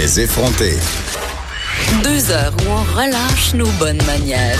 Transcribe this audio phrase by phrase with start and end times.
[0.00, 0.74] Les effronter.
[2.04, 4.56] Deux heures où on relâche nos bonnes manières.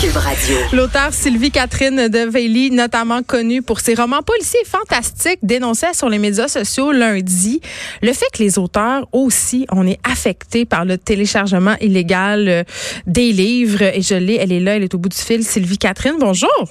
[0.00, 0.56] Cube Radio.
[0.72, 6.18] L'auteur Sylvie Catherine de Veilly, notamment connue pour ses romans policiers fantastiques, dénonçait sur les
[6.18, 7.60] médias sociaux lundi
[8.02, 12.64] le fait que les auteurs aussi, on est affectés par le téléchargement illégal euh,
[13.06, 13.82] des livres.
[13.82, 15.44] Et je l'ai, elle est là, elle est au bout du fil.
[15.44, 16.68] Sylvie Catherine, bonjour.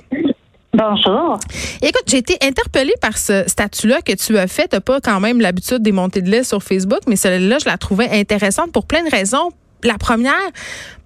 [0.76, 1.40] Bonjour.
[1.82, 4.68] Écoute, j'ai été interpellée par ce statut-là que tu as fait.
[4.68, 7.78] Tu pas quand même l'habitude des montées de lait sur Facebook, mais celle-là, je la
[7.78, 9.52] trouvais intéressante pour plein de raisons.
[9.84, 10.34] La première,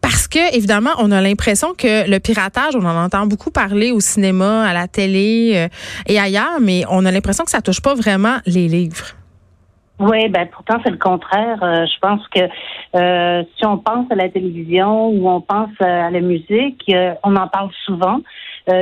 [0.02, 4.00] parce que évidemment, on a l'impression que le piratage, on en entend beaucoup parler au
[4.00, 5.68] cinéma, à la télé euh,
[6.08, 9.06] et ailleurs, mais on a l'impression que ça touche pas vraiment les livres.
[10.00, 11.60] Oui, ben pourtant c'est le contraire.
[11.62, 12.40] Euh, je pense que
[12.96, 16.90] euh, si on pense à la télévision ou on pense à la musique,
[17.24, 18.22] on en parle souvent.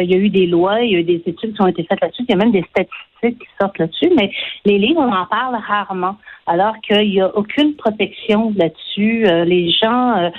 [0.02, 1.84] Il y a eu des lois, il y a eu des études qui ont été
[1.84, 2.23] faites là-dessus.
[2.28, 4.11] Il y a même des statistiques qui sortent là-dessus.
[4.16, 4.31] Mais
[4.66, 9.26] les livres, on en parle rarement, alors qu'il n'y a aucune protection là-dessus.
[9.45, 10.31] les gens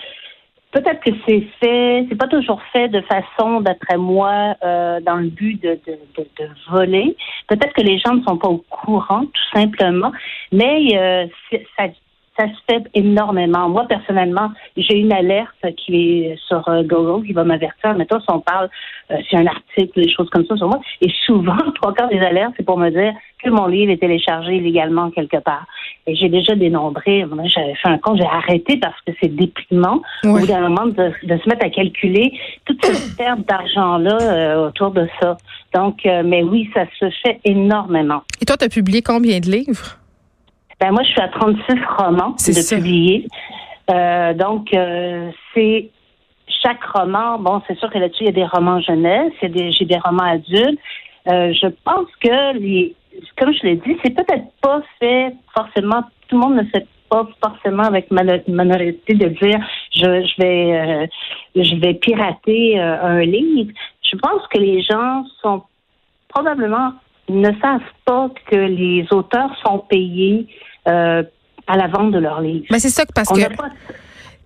[0.70, 5.28] Peut-être que c'est fait, c'est pas toujours fait de façon, d'après moi, euh, dans le
[5.28, 7.16] but de, de, de, de voler.
[7.46, 10.12] Peut-être que les gens ne sont pas au courant, tout simplement,
[10.52, 11.26] mais euh,
[11.76, 11.84] ça,
[12.38, 13.68] ça se fait énormément.
[13.68, 17.94] Moi, personnellement, j'ai une alerte qui est sur euh, Google qui va m'avertir.
[17.94, 18.70] Mettons, si on parle,
[19.10, 20.80] euh, si un article, des choses comme ça sur moi.
[21.00, 24.56] Et souvent, trois quarts des alertes, c'est pour me dire que mon livre est téléchargé
[24.56, 25.66] illégalement quelque part.
[26.06, 27.26] Et j'ai déjà dénombré.
[27.46, 30.00] J'avais fait un compte, j'ai arrêté parce que c'est déprimant.
[30.24, 32.32] Au bout d'un moment, de, se mettre à calculer
[32.64, 35.36] toute cette perte d'argent-là euh, autour de ça.
[35.74, 38.22] Donc, mais oui, ça se fait énormément.
[38.40, 39.98] Et toi, tu as publié combien de livres?
[40.80, 41.60] Ben moi, je suis à 36
[41.98, 43.26] romans de publier.
[43.90, 45.90] Euh, donc, euh, c'est
[46.62, 47.38] chaque roman.
[47.38, 50.78] Bon, c'est sûr que là-dessus, il y a des romans jeunesse, j'ai des romans adultes.
[51.28, 52.94] Euh, je pense que les,
[53.36, 56.02] comme je l'ai dit, c'est peut-être pas fait forcément.
[56.28, 59.60] Tout le monde ne fait pas forcément avec minorité de dire
[59.94, 61.08] je, je vais
[61.56, 63.72] je vais pirater un livre.
[64.02, 65.62] Je pense que les gens sont
[66.28, 66.92] probablement
[67.28, 70.46] ne savent pas que les auteurs sont payés
[70.88, 71.22] euh,
[71.66, 72.66] à la vente de leurs livres.
[72.70, 73.40] Mais c'est ça parce on que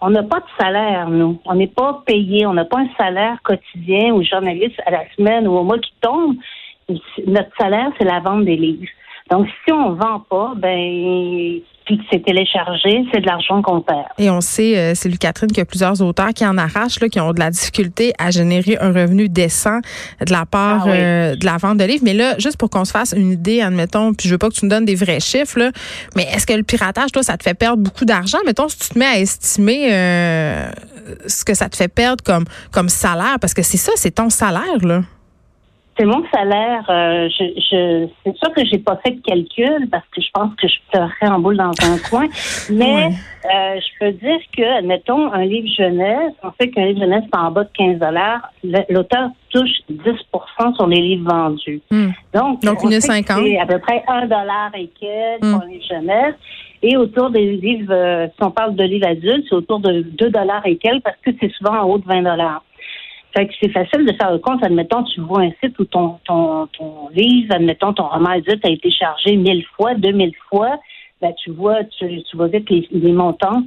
[0.05, 1.41] on n'a pas de salaire, nous.
[1.45, 2.45] On n'est pas payé.
[2.45, 5.93] On n'a pas un salaire quotidien ou journaliste à la semaine ou au mois qui
[6.01, 6.35] tombe.
[7.27, 8.91] Notre salaire, c'est la vente des livres.
[9.31, 14.07] Donc, si on vend pas, ben, puis que c'est téléchargé, c'est de l'argent qu'on perd.
[14.19, 17.01] Et on sait, euh, c'est lui Catherine, qu'il y a plusieurs auteurs qui en arrachent,
[17.01, 19.81] là, qui ont de la difficulté à générer un revenu décent
[20.25, 22.05] de la part ah euh, de la vente de livres.
[22.05, 24.55] Mais là, juste pour qu'on se fasse une idée, admettons, puis je veux pas que
[24.55, 25.71] tu nous donnes des vrais chiffres, là,
[26.17, 28.39] mais est-ce que le piratage, toi, ça te fait perdre beaucoup d'argent?
[28.47, 30.71] Mettons, si tu te mets à estimer euh,
[31.27, 34.31] ce que ça te fait perdre comme, comme salaire, parce que c'est ça, c'est ton
[34.31, 35.03] salaire, là.
[36.03, 36.85] C'est mon salaire.
[36.89, 40.53] Euh, je, je c'est sûr que j'ai pas fait de calcul parce que je pense
[40.57, 42.27] que je pleurerais en boule dans un coin.
[42.73, 47.23] Mais euh, je peux dire que, mettons, un livre jeunesse, on sait qu'un livre jeunesse
[47.33, 48.51] c'est en bas de 15 dollars.
[48.91, 51.81] L'auteur touche 10% sur les livres vendus.
[51.89, 52.09] Hmm.
[52.35, 55.53] Donc, Donc une C'est à peu près un dollar et quelques hmm.
[55.53, 56.35] pour les jeunesse.
[56.83, 60.31] Et autour des livres, euh, si on parle de livres adultes, c'est autour de 2
[60.31, 62.65] dollars et quelques parce que c'est souvent en haut de 20 dollars.
[63.35, 64.63] Fait que c'est facile de faire le compte.
[64.63, 68.71] Admettons, tu vois un site où ton, ton, ton livre, admettons, ton roman adulte a
[68.71, 70.79] été chargé mille fois, deux mille fois.
[71.21, 73.63] Ben, tu vois, tu, tu vois vite les, les montants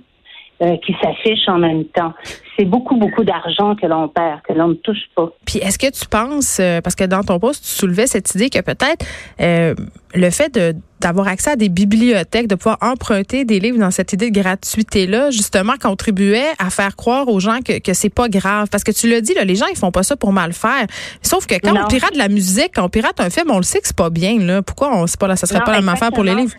[0.62, 2.14] euh, qui s'affichent en même temps.
[2.58, 5.30] C'est beaucoup, beaucoup d'argent que l'on perd, que l'on ne touche pas.
[5.46, 8.50] Puis est-ce que tu penses, euh, parce que dans ton poste, tu soulevais cette idée
[8.50, 9.06] que peut-être
[9.42, 9.76] euh,
[10.14, 10.58] le fait
[11.02, 15.30] d'avoir accès à des bibliothèques, de pouvoir emprunter des livres dans cette idée de gratuité-là,
[15.30, 18.70] justement, contribuait à faire croire aux gens que, que c'est pas grave.
[18.72, 20.86] Parce que tu l'as dit, là, les gens, ils font pas ça pour mal faire.
[21.22, 23.64] Sauf que quand on pirate de la musique, quand on pirate un film, on le
[23.64, 24.62] sait que c'est pas bien, là.
[24.62, 26.54] Pourquoi on, pas, là, ça serait pas la même affaire pour les livres?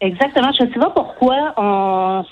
[0.00, 0.52] Exactement.
[0.52, 2.22] Je ne sais pas pourquoi on,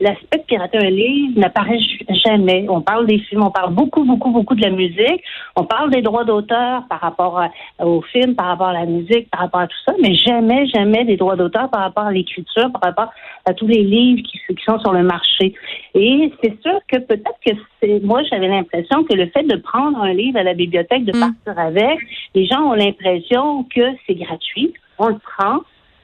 [0.00, 1.78] l'aspect de pirater un livre n'apparaît
[2.10, 2.66] jamais.
[2.68, 5.22] On parle des films, on parle beaucoup, beaucoup, beaucoup de la musique.
[5.56, 7.42] On parle des droits d'auteur par rapport
[7.82, 11.04] aux films, par rapport à la musique, par rapport à tout ça, mais jamais, jamais
[11.04, 13.12] des droits d'auteur par rapport à l'écriture, par rapport
[13.46, 15.54] à tous les livres qui, qui sont sur le marché.
[15.94, 20.02] Et c'est sûr que peut-être que c'est, moi, j'avais l'impression que le fait de prendre
[20.02, 21.20] un livre à la bibliothèque, de mm.
[21.20, 21.98] partir avec,
[22.34, 24.74] les gens ont l'impression que c'est gratuit.
[24.98, 25.60] On le prend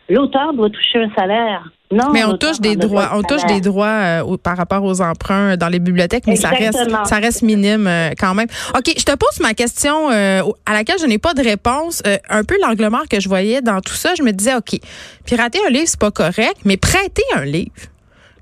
[0.08, 1.70] l'auteur doit toucher un salaire.
[1.92, 5.68] Non, mais on touche des droits, on touche des droits par rapport aux emprunts dans
[5.68, 8.48] les bibliothèques, mais ça reste, ça reste minime euh, quand même.
[8.76, 12.02] Ok, je te pose ma question euh, à laquelle je n'ai pas de réponse.
[12.06, 14.80] Euh, un peu l'angle mort que je voyais dans tout ça, je me disais, ok,
[15.24, 17.70] pirater un livre c'est pas correct, mais prêter un livre.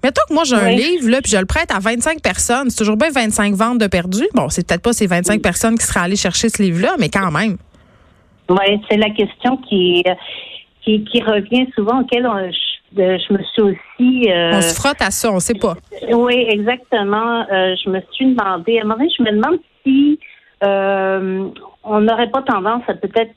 [0.02, 2.76] Mettons que moi j'ai un livre là, puis je le prête à 25 personnes, c'est
[2.76, 4.22] toujours bien 25 ventes de perdu.
[4.34, 7.30] Bon, c'est peut-être pas ces 25 personnes qui seraient allées chercher ce livre-là, mais quand
[7.30, 7.56] même.
[8.50, 10.02] Oui, c'est la question qui,
[10.84, 14.30] qui, qui revient souvent, auquel je, je, me suis aussi...
[14.30, 15.74] Euh, on se frotte à ça, on ne sait pas.
[16.12, 17.46] Oui, exactement.
[17.50, 20.18] Euh, je me suis demandé, à un moment donné, je me demande si
[20.62, 21.48] euh,
[21.82, 23.32] on n'aurait pas tendance à peut-être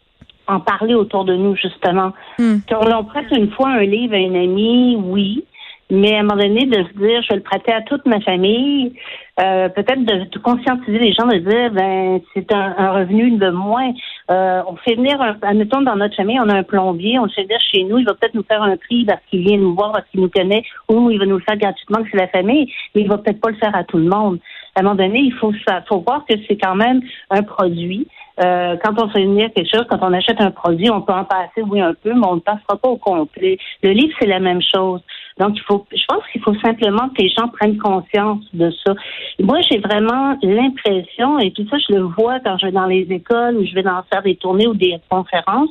[0.47, 2.13] en parler autour de nous, justement.
[2.39, 2.57] Hmm.
[2.69, 5.43] Quand on prête une fois un livre à une amie, oui,
[5.89, 8.19] mais à un moment donné, de se dire, je vais le prêter à toute ma
[8.21, 8.93] famille,
[9.39, 13.91] euh, peut-être de, conscientiser les gens, de dire, ben, c'est un, revenu de moins.
[14.29, 17.29] Euh, on fait venir, un, admettons, dans notre famille, on a un plombier, on le
[17.29, 19.73] fait venir chez nous, il va peut-être nous faire un prix parce qu'il vient nous
[19.73, 22.27] voir, parce qu'il nous connaît, ou il va nous le faire gratuitement, que c'est la
[22.27, 24.39] famille, mais il va peut-être pas le faire à tout le monde.
[24.75, 25.53] À un moment donné, il faut,
[25.87, 28.07] faut voir que c'est quand même un produit.
[28.43, 31.23] Euh, quand on fait venir quelque chose, quand on achète un produit, on peut en
[31.23, 33.57] passer, oui, un peu, mais on ne passera pas au complet.
[33.81, 35.01] Le livre, c'est la même chose.
[35.39, 38.93] Donc, il faut, je pense qu'il faut simplement que les gens prennent conscience de ça.
[39.39, 43.05] moi, j'ai vraiment l'impression, et tout ça, je le vois quand je vais dans les
[43.09, 45.69] écoles ou je vais dans faire des tournées ou des conférences,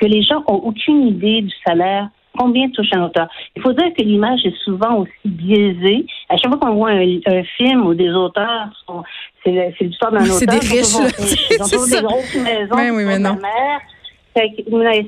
[0.00, 3.28] que les gens ont aucune idée du salaire combien touche un auteur.
[3.56, 6.06] Il faut dire que l'image est souvent aussi biaisée.
[6.28, 8.68] À chaque fois qu'on voit un, film où des auteurs
[9.44, 10.34] c'est l'histoire d'un auteur.
[10.34, 10.94] C'est des riches.
[11.50, 12.76] Ils ont des grosses maisons.
[12.76, 13.36] Ben oui, mais non.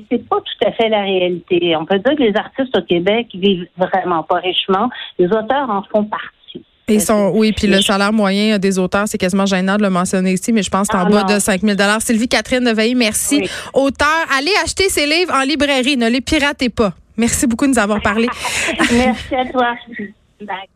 [0.09, 1.75] C'est pas tout à fait la réalité.
[1.75, 4.89] On peut dire que les artistes au Québec vivent vraiment pas richement.
[5.17, 6.31] Les auteurs en font partie.
[6.87, 10.33] Ils sont, oui, puis le salaire moyen des auteurs, c'est quasiment gênant de le mentionner
[10.33, 12.95] ici, mais je pense que c'est en ah bas de 5 000 Sylvie Catherine Neveille,
[12.95, 13.47] merci.
[13.73, 14.07] Auteur,
[14.37, 16.93] allez acheter ses livres en librairie, ne les piratez pas.
[17.17, 18.27] Merci beaucoup de nous avoir parlé.
[18.91, 19.75] Merci à toi.
[20.41, 20.67] Bye.